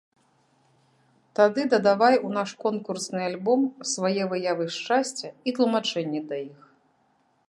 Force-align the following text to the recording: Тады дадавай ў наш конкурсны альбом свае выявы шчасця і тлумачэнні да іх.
Тады 1.39 1.61
дадавай 1.73 2.15
ў 2.25 2.29
наш 2.37 2.49
конкурсны 2.65 3.21
альбом 3.29 3.61
свае 3.93 4.23
выявы 4.31 4.65
шчасця 4.77 5.29
і 5.29 5.49
тлумачэнні 5.61 6.21
да 6.33 6.41
іх. 6.49 6.59